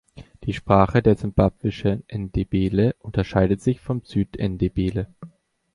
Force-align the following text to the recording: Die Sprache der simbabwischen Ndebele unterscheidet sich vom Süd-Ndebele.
Die 0.45 0.53
Sprache 0.53 1.03
der 1.03 1.15
simbabwischen 1.15 2.03
Ndebele 2.11 2.95
unterscheidet 3.01 3.61
sich 3.61 3.81
vom 3.81 4.01
Süd-Ndebele. 4.03 5.05